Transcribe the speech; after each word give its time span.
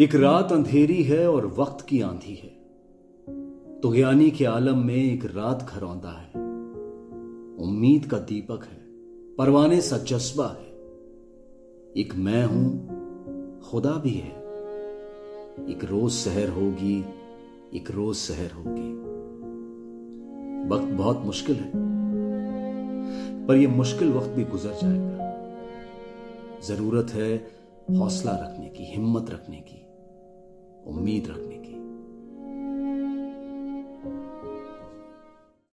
एक 0.00 0.14
रात 0.14 0.52
अंधेरी 0.52 1.02
है 1.02 1.30
और 1.30 1.46
वक्त 1.46 1.86
की 1.86 2.00
आंधी 2.00 2.34
है। 2.34 2.48
तो 3.80 3.92
ज्ञानी 3.94 4.30
के 4.30 4.44
आलम 4.44 4.78
में 4.78 4.94
एक 4.94 5.24
रात 5.24 5.70
घरौंदा 5.70 6.10
है। 6.10 6.40
उम्मीद 7.64 8.06
का 8.06 8.18
दीपक 8.18 8.64
है, 8.64 8.78
परवाने 9.36 9.80
सा 9.80 9.98
जज्बा 9.98 10.46
है। 10.46 10.68
एक 11.96 12.14
मैं 12.16 12.44
हूँ, 12.44 12.64
खुदा 13.60 13.90
भी 13.90 14.10
है। 14.10 14.30
एक 15.70 15.84
रोज 15.84 16.12
सहर 16.12 16.48
होगी, 16.48 17.04
एक 17.74 17.90
रोज 17.90 18.16
सहर 18.16 18.50
होगी। 18.50 18.92
वक्त 20.68 20.92
बहुत 20.92 21.22
मुश्किल 21.24 21.56
है, 21.56 21.70
पर 23.46 23.56
यह 23.56 23.68
मुश्किल 23.68 24.12
वक्त 24.12 24.30
भी 24.30 24.44
गुजर 24.44 24.78
जाएगा। 24.82 25.30
ज़रूरत 26.60 27.10
है 27.10 27.60
हौसला 27.98 28.32
रखने 28.32 28.68
की, 28.68 28.84
हिम्मत 28.84 29.30
रखने 29.30 29.56
की। 29.56 29.86
उम्मीद 30.86 31.26
रखने 31.26 31.58
की 31.58 31.69